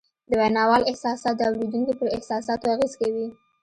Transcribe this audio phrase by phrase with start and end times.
[0.29, 3.27] د ویناوال احساسات د اورېدونکي پر احساساتو اغېز کوي